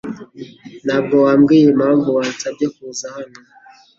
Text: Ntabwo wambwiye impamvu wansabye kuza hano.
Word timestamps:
Ntabwo 0.85 1.15
wambwiye 1.25 1.63
impamvu 1.69 2.07
wansabye 2.17 2.65
kuza 2.75 3.05
hano. 3.15 3.39